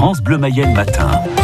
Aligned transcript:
France 0.00 0.22
Bleu 0.22 0.38
Mayenne 0.38 0.72
matin. 0.72 1.39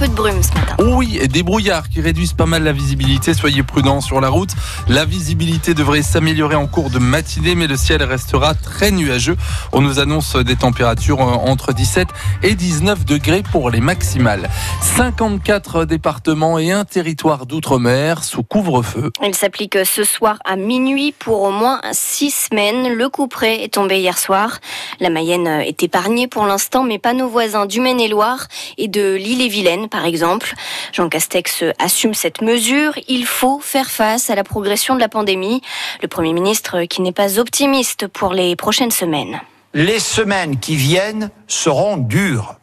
Peu 0.00 0.08
de 0.08 0.14
brume 0.14 0.42
ce 0.42 0.54
matin. 0.54 0.76
Oui, 0.82 1.18
et 1.20 1.28
des 1.28 1.42
brouillards 1.42 1.90
qui 1.90 2.00
réduisent 2.00 2.32
pas 2.32 2.46
mal 2.46 2.62
la 2.62 2.72
visibilité. 2.72 3.34
Soyez 3.34 3.62
prudents 3.62 4.00
sur 4.00 4.22
la 4.22 4.30
route. 4.30 4.48
La 4.88 5.04
visibilité 5.04 5.74
devrait 5.74 6.00
s'améliorer 6.00 6.54
en 6.54 6.66
cours 6.66 6.88
de 6.88 6.98
matinée, 6.98 7.54
mais 7.54 7.66
le 7.66 7.76
ciel 7.76 8.02
restera 8.02 8.54
très 8.54 8.92
nuageux. 8.92 9.36
On 9.72 9.82
nous 9.82 9.98
annonce 9.98 10.36
des 10.36 10.56
températures 10.56 11.20
euh, 11.20 11.50
entre 11.50 11.74
17 11.74 12.08
et 12.42 12.54
19 12.54 13.04
degrés 13.04 13.42
pour 13.52 13.68
les 13.68 13.80
maximales. 13.80 14.48
54 14.96 15.84
départements 15.84 16.58
et 16.58 16.72
un 16.72 16.86
territoire 16.86 17.44
d'outre-mer 17.44 18.24
sous 18.24 18.42
couvre-feu. 18.42 19.10
Il 19.22 19.34
s'applique 19.34 19.76
ce 19.84 20.04
soir 20.04 20.38
à 20.46 20.56
minuit 20.56 21.12
pour 21.12 21.42
au 21.42 21.50
moins 21.50 21.82
six 21.92 22.30
semaines. 22.30 22.94
Le 22.94 23.10
coup 23.10 23.28
près 23.28 23.64
est 23.64 23.74
tombé 23.74 24.00
hier 24.00 24.16
soir. 24.16 24.60
La 24.98 25.10
Mayenne 25.10 25.46
est 25.46 25.82
épargnée 25.82 26.26
pour 26.26 26.46
l'instant, 26.46 26.84
mais 26.84 26.98
pas 26.98 27.12
nos 27.12 27.28
voisins 27.28 27.66
du 27.66 27.80
Maine-et-Loire 27.80 28.46
et 28.78 28.88
de 28.88 29.14
l'île-et-Vilaine, 29.14 29.89
par 29.90 30.04
exemple. 30.04 30.54
Jean 30.92 31.08
Castex 31.08 31.64
assume 31.78 32.14
cette 32.14 32.40
mesure. 32.40 32.92
Il 33.08 33.26
faut 33.26 33.60
faire 33.60 33.90
face 33.90 34.30
à 34.30 34.34
la 34.34 34.44
progression 34.44 34.94
de 34.94 35.00
la 35.00 35.08
pandémie. 35.08 35.60
Le 36.02 36.08
Premier 36.08 36.32
ministre 36.32 36.84
qui 36.84 37.02
n'est 37.02 37.12
pas 37.12 37.38
optimiste 37.38 38.06
pour 38.06 38.32
les 38.32 38.56
prochaines 38.56 38.90
semaines. 38.90 39.40
Les 39.74 40.00
semaines 40.00 40.58
qui 40.58 40.76
viennent 40.76 41.30
seront 41.46 41.96
dures. 41.96 42.56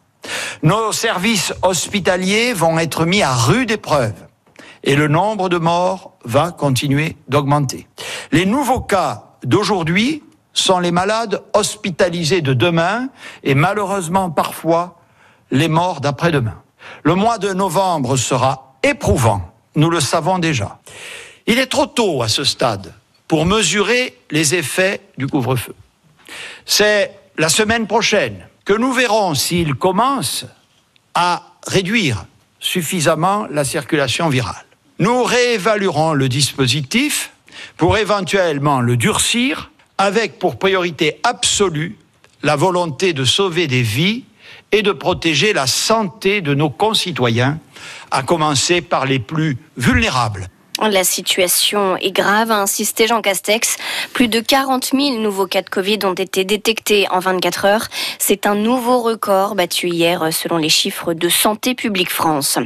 Nos 0.62 0.92
services 0.92 1.54
hospitaliers 1.62 2.52
vont 2.52 2.78
être 2.78 3.06
mis 3.06 3.22
à 3.22 3.32
rude 3.32 3.70
épreuve 3.70 4.14
et 4.84 4.96
le 4.96 5.08
nombre 5.08 5.48
de 5.48 5.58
morts 5.58 6.12
va 6.24 6.50
continuer 6.50 7.16
d'augmenter. 7.28 7.86
Les 8.32 8.46
nouveaux 8.46 8.80
cas 8.80 9.36
d'aujourd'hui 9.44 10.22
sont 10.52 10.78
les 10.80 10.90
malades 10.90 11.42
hospitalisés 11.54 12.42
de 12.42 12.52
demain 12.52 13.08
et 13.42 13.54
malheureusement 13.54 14.30
parfois 14.30 14.96
les 15.50 15.68
morts 15.68 16.00
d'après-demain. 16.00 16.60
Le 17.02 17.14
mois 17.14 17.38
de 17.38 17.52
novembre 17.52 18.16
sera 18.16 18.76
éprouvant, 18.82 19.52
nous 19.74 19.90
le 19.90 20.00
savons 20.00 20.38
déjà. 20.38 20.78
Il 21.46 21.58
est 21.58 21.66
trop 21.66 21.86
tôt 21.86 22.22
à 22.22 22.28
ce 22.28 22.44
stade 22.44 22.92
pour 23.26 23.46
mesurer 23.46 24.18
les 24.30 24.54
effets 24.54 25.00
du 25.16 25.26
couvre-feu. 25.26 25.74
C'est 26.66 27.14
la 27.36 27.48
semaine 27.48 27.86
prochaine 27.86 28.46
que 28.64 28.72
nous 28.72 28.92
verrons 28.92 29.34
s'il 29.34 29.74
commence 29.74 30.44
à 31.14 31.42
réduire 31.66 32.26
suffisamment 32.60 33.46
la 33.50 33.64
circulation 33.64 34.28
virale. 34.28 34.64
Nous 34.98 35.22
réévaluerons 35.22 36.12
le 36.12 36.28
dispositif 36.28 37.32
pour 37.76 37.96
éventuellement 37.98 38.80
le 38.80 38.96
durcir 38.96 39.70
avec 39.96 40.38
pour 40.38 40.58
priorité 40.58 41.20
absolue 41.22 41.96
la 42.42 42.56
volonté 42.56 43.12
de 43.12 43.24
sauver 43.24 43.66
des 43.66 43.82
vies 43.82 44.24
et 44.72 44.82
de 44.82 44.92
protéger 44.92 45.52
la 45.52 45.66
santé 45.66 46.40
de 46.40 46.54
nos 46.54 46.70
concitoyens, 46.70 47.58
à 48.10 48.22
commencer 48.22 48.80
par 48.80 49.06
les 49.06 49.18
plus 49.18 49.56
vulnérables. 49.76 50.48
La 50.80 51.02
situation 51.02 51.96
est 51.96 52.12
grave, 52.12 52.52
a 52.52 52.60
insisté 52.60 53.08
Jean 53.08 53.20
Castex. 53.20 53.76
Plus 54.12 54.28
de 54.28 54.38
40 54.38 54.92
000 54.94 55.18
nouveaux 55.18 55.46
cas 55.46 55.62
de 55.62 55.68
Covid 55.68 55.98
ont 56.04 56.14
été 56.14 56.44
détectés 56.44 57.06
en 57.10 57.18
24 57.18 57.64
heures. 57.64 57.88
C'est 58.20 58.46
un 58.46 58.54
nouveau 58.54 59.00
record 59.00 59.56
battu 59.56 59.88
hier 59.88 60.32
selon 60.32 60.56
les 60.56 60.68
chiffres 60.68 61.14
de 61.14 61.28
Santé 61.28 61.74
publique 61.74 62.10
France. 62.10 62.58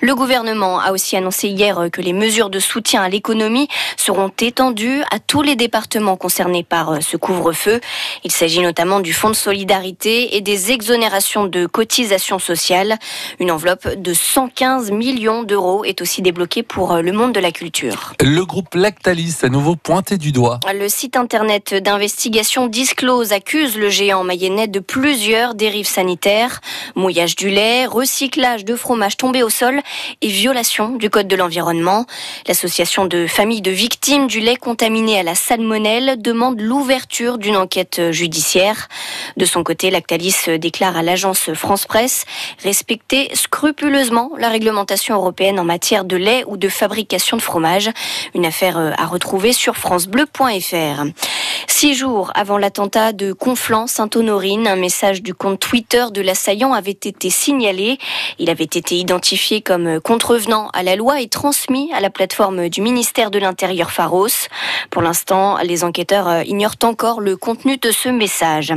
Le 0.00 0.14
gouvernement 0.14 0.78
a 0.78 0.92
aussi 0.92 1.16
annoncé 1.16 1.48
hier 1.48 1.88
que 1.92 2.00
les 2.00 2.12
mesures 2.12 2.50
de 2.50 2.60
soutien 2.60 3.02
à 3.02 3.08
l'économie 3.08 3.68
seront 3.96 4.30
étendues 4.40 5.02
à 5.10 5.18
tous 5.18 5.42
les 5.42 5.56
départements 5.56 6.16
concernés 6.16 6.62
par 6.62 7.02
ce 7.02 7.16
couvre-feu. 7.16 7.80
Il 8.22 8.30
s'agit 8.30 8.60
notamment 8.60 9.00
du 9.00 9.12
fonds 9.12 9.30
de 9.30 9.34
solidarité 9.34 10.36
et 10.36 10.40
des 10.40 10.70
exonérations 10.70 11.46
de 11.46 11.66
cotisations 11.66 12.38
sociales. 12.38 12.96
Une 13.40 13.50
enveloppe 13.50 13.88
de 13.88 14.14
115 14.14 14.92
millions 14.92 15.42
d'euros 15.42 15.84
est 15.84 16.00
aussi 16.00 16.22
débloquée 16.22 16.62
pour 16.62 16.94
le 16.96 17.12
monde 17.12 17.32
de 17.32 17.40
la 17.40 17.50
Le 17.58 18.44
groupe 18.44 18.74
Lactalis 18.74 19.36
à 19.42 19.48
nouveau 19.48 19.76
pointé 19.76 20.18
du 20.18 20.30
doigt. 20.30 20.60
Le 20.74 20.88
site 20.90 21.16
internet 21.16 21.72
d'investigation 21.72 22.66
Disclose 22.66 23.32
accuse 23.32 23.78
le 23.78 23.88
géant 23.88 24.24
mayennais 24.24 24.66
de 24.66 24.78
plusieurs 24.78 25.54
dérives 25.54 25.86
sanitaires, 25.86 26.60
mouillage 26.96 27.34
du 27.34 27.48
lait, 27.48 27.86
recyclage 27.86 28.66
de 28.66 28.76
fromage 28.76 29.16
tombé 29.16 29.42
au 29.42 29.48
sol 29.48 29.80
et 30.20 30.28
violation 30.28 30.96
du 30.96 31.08
code 31.08 31.28
de 31.28 31.36
l'environnement. 31.36 32.04
L'association 32.46 33.06
de 33.06 33.26
familles 33.26 33.62
de 33.62 33.70
victimes 33.70 34.26
du 34.26 34.40
lait 34.40 34.56
contaminé 34.56 35.18
à 35.18 35.22
la 35.22 35.34
salmonelle 35.34 36.20
demande 36.20 36.60
l'ouverture 36.60 37.38
d'une 37.38 37.56
enquête 37.56 38.10
judiciaire. 38.10 38.88
De 39.38 39.46
son 39.46 39.64
côté, 39.64 39.90
Lactalis 39.90 40.58
déclare 40.58 40.98
à 40.98 41.02
l'agence 41.02 41.54
France 41.54 41.86
Presse 41.86 42.26
respecter 42.62 43.30
scrupuleusement 43.34 44.32
la 44.36 44.50
réglementation 44.50 45.14
européenne 45.14 45.58
en 45.58 45.64
matière 45.64 46.04
de 46.04 46.16
lait 46.16 46.44
ou 46.46 46.58
de 46.58 46.68
fabrication 46.68 47.38
de 47.38 47.45
fromage. 47.46 47.90
Une 48.34 48.44
affaire 48.44 48.76
euh, 48.76 48.90
à 48.98 49.06
retrouver 49.06 49.52
sur 49.54 49.76
francebleu.fr. 49.76 51.04
Six 51.68 51.94
jours 51.94 52.32
avant 52.34 52.58
l'attentat 52.58 53.12
de 53.12 53.32
Conflans-Sainte-Honorine, 53.32 54.66
un 54.66 54.76
message 54.76 55.22
du 55.22 55.34
compte 55.34 55.60
Twitter 55.60 56.04
de 56.12 56.20
l'assaillant 56.20 56.72
avait 56.72 56.90
été 56.90 57.30
signalé. 57.30 57.98
Il 58.38 58.50
avait 58.50 58.64
été 58.64 58.96
identifié 58.96 59.60
comme 59.60 60.00
contrevenant 60.00 60.70
à 60.74 60.82
la 60.82 60.96
loi 60.96 61.20
et 61.20 61.28
transmis 61.28 61.90
à 61.92 62.00
la 62.00 62.10
plateforme 62.10 62.68
du 62.68 62.82
ministère 62.82 63.30
de 63.30 63.38
l'Intérieur 63.38 63.90
Pharos. 63.90 64.48
Pour 64.90 65.02
l'instant, 65.02 65.58
les 65.62 65.84
enquêteurs 65.84 66.28
euh, 66.28 66.42
ignorent 66.44 66.82
encore 66.82 67.20
le 67.20 67.36
contenu 67.36 67.76
de 67.78 67.90
ce 67.90 68.08
message. 68.08 68.72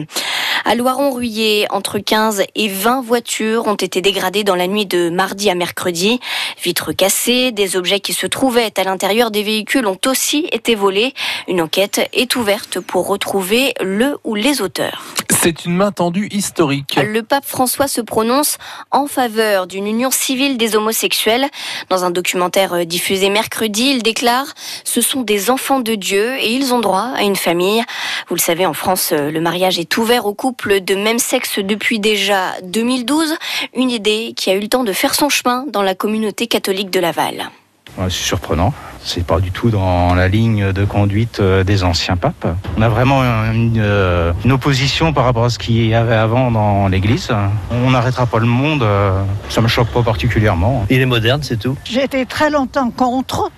À 0.65 0.75
Loiron-Ruyer, 0.75 1.67
entre 1.69 1.99
15 1.99 2.43
et 2.55 2.67
20 2.67 3.01
voitures 3.01 3.67
ont 3.67 3.75
été 3.75 4.01
dégradées 4.01 4.43
dans 4.43 4.55
la 4.55 4.67
nuit 4.67 4.85
de 4.85 5.09
mardi 5.09 5.49
à 5.49 5.55
mercredi. 5.55 6.19
Vitres 6.63 6.91
cassées, 6.91 7.51
des 7.51 7.77
objets 7.77 7.99
qui 7.99 8.13
se 8.13 8.27
trouvaient 8.27 8.71
à 8.77 8.83
l'intérieur 8.83 9.31
des 9.31 9.43
véhicules 9.43 9.85
ont 9.85 9.99
aussi 10.05 10.47
été 10.51 10.75
volés. 10.75 11.13
Une 11.47 11.61
enquête 11.61 12.09
est 12.13 12.35
ouverte 12.35 12.79
pour 12.79 13.07
retrouver 13.07 13.73
le 13.79 14.17
ou 14.23 14.35
les 14.35 14.61
auteurs. 14.61 15.03
C'est 15.41 15.63
une 15.63 15.75
main 15.75 15.93
tendue 15.93 16.27
historique. 16.31 16.99
Le 17.01 17.23
pape 17.23 17.45
François 17.45 17.87
se 17.87 18.01
prononce 18.01 18.57
en 18.91 19.07
faveur 19.07 19.67
d'une 19.67 19.87
union 19.87 20.11
civile 20.11 20.57
des 20.57 20.75
homosexuels. 20.75 21.47
Dans 21.87 22.03
un 22.03 22.11
documentaire 22.11 22.85
diffusé 22.85 23.29
mercredi, 23.29 23.91
il 23.91 24.03
déclare 24.03 24.53
Ce 24.83 24.99
sont 24.99 25.21
des 25.21 25.49
enfants 25.49 25.79
de 25.79 25.95
Dieu 25.95 26.35
et 26.35 26.51
ils 26.51 26.73
ont 26.73 26.79
droit 26.79 27.11
à 27.15 27.23
une 27.23 27.37
famille. 27.37 27.81
Vous 28.27 28.35
le 28.35 28.41
savez, 28.41 28.65
en 28.65 28.73
France, 28.73 29.13
le 29.13 29.39
mariage 29.39 29.79
est 29.79 29.95
ouvert 29.95 30.25
aux 30.25 30.33
couples 30.33 30.48
de 30.51 30.95
même 30.95 31.19
sexe 31.19 31.59
depuis 31.59 31.99
déjà 31.99 32.53
2012. 32.63 33.35
Une 33.75 33.89
idée 33.89 34.33
qui 34.35 34.49
a 34.49 34.55
eu 34.55 34.59
le 34.59 34.67
temps 34.67 34.83
de 34.83 34.93
faire 34.93 35.13
son 35.15 35.29
chemin 35.29 35.65
dans 35.71 35.81
la 35.83 35.95
communauté 35.95 36.47
catholique 36.47 36.89
de 36.89 36.99
Laval. 36.99 37.49
C'est 37.97 38.09
surprenant. 38.11 38.73
C'est 39.03 39.25
pas 39.25 39.39
du 39.39 39.51
tout 39.51 39.69
dans 39.69 40.13
la 40.13 40.27
ligne 40.27 40.71
de 40.71 40.85
conduite 40.85 41.39
euh, 41.39 41.63
des 41.63 41.83
anciens 41.83 42.15
papes. 42.17 42.47
On 42.77 42.81
a 42.81 42.89
vraiment 42.89 43.21
une, 43.51 43.77
euh, 43.79 44.31
une 44.45 44.51
opposition 44.51 45.11
par 45.13 45.25
rapport 45.25 45.45
à 45.45 45.49
ce 45.49 45.57
qu'il 45.59 45.85
y 45.87 45.93
avait 45.95 46.15
avant 46.15 46.51
dans 46.51 46.87
l'Église. 46.87 47.29
On 47.71 47.89
n'arrêtera 47.91 48.25
pas 48.25 48.39
le 48.39 48.45
monde. 48.45 48.83
euh, 48.83 49.21
Ça 49.49 49.61
me 49.61 49.67
choque 49.67 49.87
pas 49.89 50.01
particulièrement. 50.03 50.85
Il 50.89 50.99
est 51.01 51.05
moderne, 51.05 51.41
c'est 51.43 51.57
tout. 51.59 51.75
J'ai 51.85 52.03
été 52.03 52.25
très 52.25 52.49
longtemps 52.49 52.91
contre, 52.91 53.49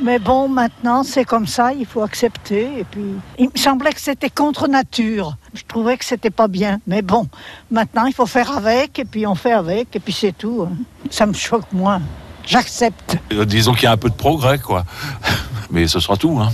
mais 0.00 0.18
bon, 0.18 0.48
maintenant 0.48 1.02
c'est 1.02 1.24
comme 1.24 1.46
ça, 1.46 1.72
il 1.72 1.86
faut 1.86 2.02
accepter. 2.02 2.68
Et 2.80 2.84
puis, 2.84 3.04
il 3.38 3.46
me 3.54 3.58
semblait 3.58 3.92
que 3.92 4.00
c'était 4.00 4.30
contre 4.30 4.68
nature. 4.68 5.36
Je 5.54 5.62
trouvais 5.66 5.96
que 5.96 6.04
c'était 6.04 6.30
pas 6.30 6.48
bien, 6.48 6.80
mais 6.86 7.02
bon, 7.02 7.28
maintenant 7.70 8.06
il 8.06 8.12
faut 8.14 8.26
faire 8.26 8.56
avec, 8.56 8.98
et 8.98 9.04
puis 9.04 9.26
on 9.26 9.34
fait 9.34 9.52
avec, 9.52 9.94
et 9.96 10.00
puis 10.00 10.12
c'est 10.12 10.36
tout. 10.36 10.66
hein. 10.68 10.76
Ça 11.10 11.26
me 11.26 11.32
choque 11.32 11.70
moins. 11.72 12.00
J'accepte. 12.46 13.16
Euh, 13.32 13.44
Disons 13.44 13.72
qu'il 13.72 13.84
y 13.84 13.86
a 13.86 13.92
un 13.92 13.96
peu 13.96 14.10
de 14.10 14.14
progrès, 14.14 14.58
quoi. 14.58 14.84
Mais 15.70 15.86
ce 15.88 15.98
sera 16.00 16.16
tout, 16.16 16.38
hein. 16.40 16.50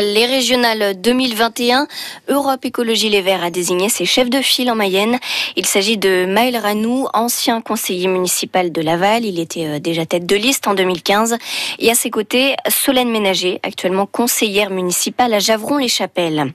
Les 0.00 0.24
régionales 0.24 0.98
2021, 0.98 1.86
Europe 2.28 2.64
Écologie 2.64 3.10
Les 3.10 3.20
Verts 3.20 3.44
a 3.44 3.50
désigné 3.50 3.90
ses 3.90 4.06
chefs 4.06 4.30
de 4.30 4.40
file 4.40 4.70
en 4.70 4.74
Mayenne. 4.74 5.18
Il 5.54 5.66
s'agit 5.66 5.98
de 5.98 6.24
Maël 6.24 6.56
Ranou, 6.56 7.08
ancien 7.12 7.60
conseiller 7.60 8.08
municipal 8.08 8.72
de 8.72 8.80
Laval. 8.80 9.26
Il 9.26 9.38
était 9.38 9.66
euh, 9.66 9.78
déjà 9.80 10.06
tête 10.06 10.24
de 10.24 10.34
liste 10.34 10.66
en 10.66 10.72
2015. 10.72 11.36
Et 11.78 11.90
à 11.90 11.94
ses 11.94 12.08
côtés, 12.08 12.54
Solène 12.68 13.10
Ménager, 13.10 13.60
actuellement 13.62 14.06
conseillère 14.06 14.70
municipale 14.70 15.34
à 15.34 15.40
Javron-les-Chapelles. 15.40 16.52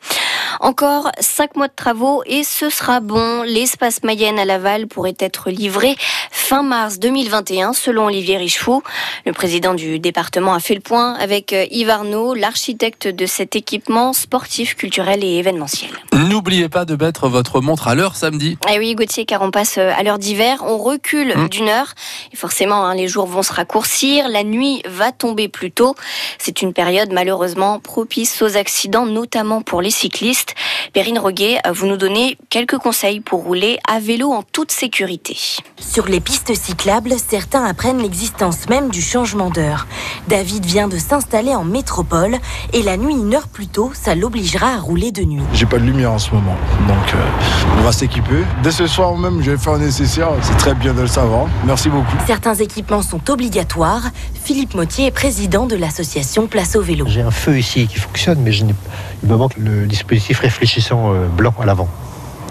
Encore 0.59 1.11
cinq 1.19 1.55
mois 1.55 1.67
de 1.67 1.73
travaux 1.75 2.23
et 2.25 2.43
ce 2.43 2.69
sera 2.69 2.99
bon. 2.99 3.43
L'espace 3.43 4.03
Mayenne 4.03 4.39
à 4.39 4.45
Laval 4.45 4.87
pourrait 4.87 5.15
être 5.19 5.49
livré 5.49 5.95
fin 6.31 6.63
mars 6.63 6.99
2021 6.99 7.73
selon 7.73 8.05
Olivier 8.05 8.37
Richefou. 8.37 8.83
Le 9.25 9.33
président 9.33 9.73
du 9.73 9.99
département 9.99 10.53
a 10.53 10.59
fait 10.59 10.75
le 10.75 10.81
point 10.81 11.13
avec 11.15 11.53
euh, 11.53 11.65
Yves 11.71 11.89
Arnaud, 11.89 12.33
l'architecte 12.33 13.07
de 13.07 13.25
cet 13.25 13.55
équipement 13.55 14.13
sportif, 14.13 14.75
culturel 14.75 15.23
et 15.23 15.37
événementiel. 15.37 15.91
Nous 16.13 16.26
N'oubliez 16.37 16.69
pas 16.69 16.85
de 16.85 16.95
mettre 16.95 17.29
votre 17.29 17.61
montre 17.61 17.87
à 17.87 17.95
l'heure 17.95 18.15
samedi. 18.15 18.59
Ah 18.67 18.73
oui, 18.77 18.93
Gauthier, 18.93 19.25
car 19.25 19.41
on 19.41 19.49
passe 19.49 19.79
euh, 19.79 19.91
à 19.97 20.03
l'heure 20.03 20.19
d'hiver, 20.19 20.63
on 20.67 20.77
recule 20.77 21.33
Mmh. 21.35 21.49
d'une 21.49 21.67
heure. 21.67 21.95
Et 22.31 22.35
forcément, 22.35 22.85
hein, 22.85 22.93
les 22.93 23.07
jours 23.07 23.25
vont 23.25 23.41
se 23.41 23.51
raccourcir, 23.51 24.27
la 24.29 24.43
nuit 24.43 24.83
va 24.87 25.11
tomber 25.11 25.47
plus 25.47 25.71
tôt. 25.71 25.95
C'est 26.37 26.61
une 26.61 26.73
période 26.73 27.11
malheureusement 27.11 27.79
propice 27.79 28.43
aux 28.43 28.55
accidents, 28.55 29.07
notamment 29.07 29.63
pour 29.63 29.81
les 29.81 29.89
cyclistes. 29.89 30.53
Perrine 30.93 31.17
Roguet, 31.17 31.57
euh, 31.65 31.71
vous 31.71 31.87
nous 31.87 31.97
donnez 31.97 32.37
quelques 32.51 32.77
conseils 32.77 33.19
pour 33.19 33.43
rouler 33.43 33.79
à 33.89 33.99
vélo 33.99 34.31
en 34.31 34.43
toute 34.43 34.71
sécurité. 34.71 35.35
Sur 35.79 36.05
les 36.05 36.19
pistes 36.19 36.53
cyclables, 36.53 37.13
certains 37.17 37.65
apprennent 37.65 38.01
l'existence 38.01 38.69
même 38.69 38.89
du 38.89 39.01
changement 39.01 39.49
d'heure. 39.49 39.87
David 40.27 40.65
vient 40.65 40.87
de 40.87 40.99
s'installer 40.99 41.55
en 41.55 41.63
métropole 41.63 42.37
et 42.73 42.83
la 42.83 42.95
nuit 42.95 43.15
une 43.15 43.33
heure 43.33 43.47
plus 43.47 43.67
tôt, 43.67 43.91
ça 43.95 44.13
l'obligera 44.13 44.75
à 44.75 44.77
rouler 44.77 45.11
de 45.11 45.23
nuit. 45.23 45.41
J'ai 45.53 45.65
pas 45.65 45.79
de 45.79 45.83
lumière 45.83 46.11
en 46.11 46.19
ce 46.27 46.33
moment, 46.35 46.55
donc 46.87 47.13
euh, 47.13 47.77
on 47.79 47.81
va 47.81 47.91
s'équiper. 47.91 48.43
Dès 48.63 48.71
ce 48.71 48.85
soir 48.87 49.15
même, 49.15 49.41
je 49.41 49.51
vais 49.51 49.57
faire 49.57 49.73
un 49.73 49.79
nécessaire. 49.79 50.29
C'est 50.41 50.57
très 50.57 50.73
bien 50.73 50.93
de 50.93 51.01
le 51.01 51.07
savoir. 51.07 51.45
Merci 51.65 51.89
beaucoup. 51.89 52.15
Certains 52.25 52.55
équipements 52.55 53.01
sont 53.01 53.29
obligatoires. 53.29 54.01
Philippe 54.43 54.73
Mottier 54.75 55.05
est 55.07 55.11
président 55.11 55.65
de 55.67 55.75
l'association 55.75 56.47
Place 56.47 56.75
au 56.75 56.81
vélo. 56.81 57.05
J'ai 57.07 57.21
un 57.21 57.31
feu 57.31 57.57
ici 57.57 57.87
qui 57.87 57.97
fonctionne, 57.99 58.39
mais 58.41 58.51
je 58.51 58.65
n'ai- 58.65 58.75
il 59.23 59.29
me 59.29 59.35
manque 59.37 59.55
le 59.57 59.85
dispositif 59.85 60.39
réfléchissant 60.39 61.13
euh, 61.13 61.27
blanc 61.27 61.53
à 61.61 61.65
l'avant. 61.65 61.87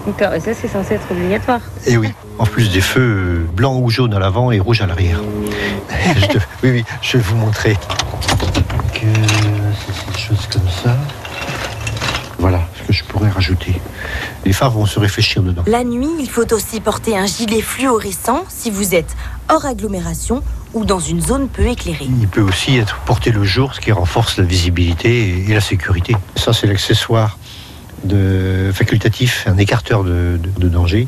D'accord, 0.05 0.33
et 0.33 0.39
ça 0.39 0.51
c'est 0.53 0.67
censé 0.69 0.93
être 0.95 1.11
obligatoire. 1.11 1.59
Et 1.85 1.97
oui, 1.97 2.13
en 2.39 2.45
plus 2.45 2.71
des 2.71 2.81
feux 2.81 3.01
euh, 3.01 3.47
blancs 3.53 3.79
ou 3.83 3.89
jaunes 3.89 4.13
à 4.13 4.19
l'avant 4.19 4.51
et 4.51 4.59
rouges 4.59 4.81
à 4.81 4.87
l'arrière. 4.87 5.19
Oui, 6.63 6.71
oui, 6.71 6.85
je 7.01 7.17
vais 7.17 7.23
vous 7.23 7.35
montrer. 7.35 7.73
Donc, 7.73 9.03
euh, 9.03 9.13
c'est 9.85 10.11
des 10.13 10.17
choses 10.19 10.47
comme 10.51 10.67
ça. 10.83 10.95
Rajouter. 13.25 13.81
Les 14.45 14.53
phares 14.53 14.71
vont 14.71 14.85
se 14.85 14.99
réfléchir 14.99 15.41
dedans. 15.41 15.63
La 15.67 15.83
nuit, 15.83 16.09
il 16.19 16.29
faut 16.29 16.51
aussi 16.53 16.79
porter 16.79 17.17
un 17.17 17.25
gilet 17.25 17.61
fluorescent 17.61 18.43
si 18.49 18.69
vous 18.71 18.93
êtes 18.95 19.15
hors 19.49 19.65
agglomération 19.65 20.43
ou 20.73 20.85
dans 20.85 20.99
une 20.99 21.21
zone 21.21 21.47
peu 21.47 21.65
éclairée. 21.67 22.07
Il 22.21 22.27
peut 22.27 22.41
aussi 22.41 22.77
être 22.77 22.97
porté 23.05 23.31
le 23.31 23.43
jour, 23.43 23.73
ce 23.73 23.79
qui 23.79 23.91
renforce 23.91 24.37
la 24.37 24.43
visibilité 24.43 25.29
et, 25.45 25.49
et 25.49 25.53
la 25.53 25.61
sécurité. 25.61 26.15
Ça, 26.35 26.53
c'est 26.53 26.67
l'accessoire 26.67 27.37
de 28.03 28.71
facultatif, 28.73 29.45
un 29.47 29.57
écarteur 29.57 30.03
de, 30.03 30.37
de- 30.41 30.59
de 30.59 30.69
danger 30.69 31.07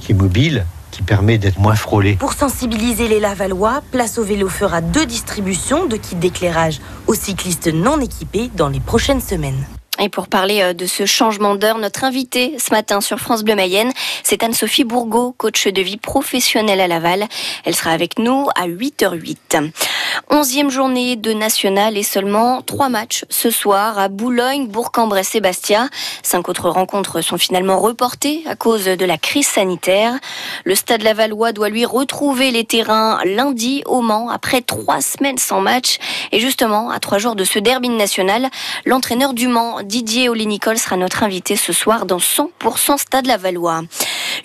qui 0.00 0.12
est 0.12 0.14
mobile, 0.14 0.64
qui 0.90 1.02
permet 1.02 1.38
d'être 1.38 1.58
moins 1.58 1.76
frôlé. 1.76 2.14
Pour 2.14 2.32
sensibiliser 2.32 3.08
les 3.08 3.20
Lavallois, 3.20 3.82
Place 3.92 4.18
au 4.18 4.24
vélo 4.24 4.48
fera 4.48 4.80
deux 4.80 5.06
distributions 5.06 5.86
de 5.86 5.96
kits 5.96 6.16
d'éclairage 6.16 6.80
aux 7.06 7.14
cyclistes 7.14 7.68
non 7.72 8.00
équipés 8.00 8.50
dans 8.56 8.68
les 8.68 8.80
prochaines 8.80 9.20
semaines. 9.20 9.64
Et 10.02 10.08
pour 10.08 10.28
parler 10.28 10.62
euh, 10.62 10.72
de 10.72 10.86
ce 10.86 11.04
changement 11.04 11.56
d'heure, 11.56 11.76
notre 11.76 12.04
invitée 12.04 12.56
ce 12.58 12.72
matin 12.72 13.02
sur 13.02 13.18
France 13.18 13.44
Bleu 13.44 13.54
Mayenne, 13.54 13.92
c'est 14.22 14.42
Anne-Sophie 14.42 14.84
Bourgault, 14.84 15.34
coach 15.36 15.68
de 15.68 15.82
vie 15.82 15.98
professionnelle 15.98 16.80
à 16.80 16.88
Laval. 16.88 17.26
Elle 17.66 17.74
sera 17.74 17.90
avec 17.90 18.18
nous 18.18 18.48
à 18.56 18.66
8h08. 18.66 19.70
Onzième 20.30 20.70
journée 20.70 21.16
de 21.16 21.32
national 21.32 21.98
et 21.98 22.02
seulement 22.02 22.62
trois 22.62 22.88
matchs 22.88 23.24
ce 23.28 23.50
soir 23.50 23.98
à 23.98 24.08
Boulogne, 24.08 24.68
Bourg-en-Bresse 24.68 25.34
et 25.34 25.40
Bastia. 25.40 25.88
Cinq 26.22 26.48
autres 26.48 26.70
rencontres 26.70 27.20
sont 27.20 27.36
finalement 27.36 27.78
reportées 27.78 28.42
à 28.46 28.56
cause 28.56 28.84
de 28.84 29.04
la 29.04 29.18
crise 29.18 29.46
sanitaire. 29.46 30.14
Le 30.64 30.74
Stade 30.74 31.02
Lavallois 31.02 31.52
doit 31.52 31.68
lui 31.68 31.84
retrouver 31.84 32.50
les 32.50 32.64
terrains 32.64 33.20
lundi 33.24 33.82
au 33.86 34.00
Mans 34.00 34.30
après 34.30 34.62
trois 34.62 35.02
semaines 35.02 35.38
sans 35.38 35.60
match. 35.60 35.98
Et 36.32 36.40
justement, 36.40 36.90
à 36.90 37.00
trois 37.00 37.18
jours 37.18 37.36
de 37.36 37.44
ce 37.44 37.58
derby 37.58 37.90
national, 37.90 38.48
l'entraîneur 38.86 39.34
du 39.34 39.48
Mans, 39.48 39.82
Didier 39.90 40.28
Oli-Nicole, 40.28 40.78
sera 40.78 40.96
notre 40.96 41.24
invité 41.24 41.56
ce 41.56 41.72
soir 41.72 42.06
dans 42.06 42.18
100% 42.18 42.96
Stade 42.96 43.26
Lavallois. 43.26 43.82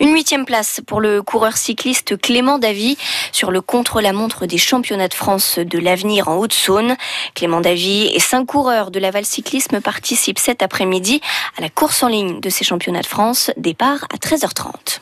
Une 0.00 0.12
huitième 0.12 0.44
place 0.44 0.80
pour 0.84 1.00
le 1.00 1.22
coureur 1.22 1.56
cycliste 1.56 2.20
Clément 2.20 2.58
Davy 2.58 2.98
sur 3.30 3.52
le 3.52 3.60
contre-la-montre 3.60 4.46
des 4.46 4.58
championnats 4.58 5.06
de 5.06 5.14
France 5.14 5.60
de 5.60 5.78
l'avenir 5.78 6.26
en 6.26 6.38
Haute-Saône. 6.38 6.96
Clément 7.36 7.60
Davy 7.60 8.10
et 8.12 8.18
cinq 8.18 8.46
coureurs 8.46 8.90
de 8.90 8.98
Laval 8.98 9.24
Cyclisme 9.24 9.80
participent 9.80 10.40
cet 10.40 10.64
après-midi 10.64 11.20
à 11.56 11.60
la 11.60 11.68
course 11.68 12.02
en 12.02 12.08
ligne 12.08 12.40
de 12.40 12.50
ces 12.50 12.64
championnats 12.64 13.02
de 13.02 13.06
France. 13.06 13.52
Départ 13.56 14.04
à 14.12 14.16
13h30. 14.16 14.98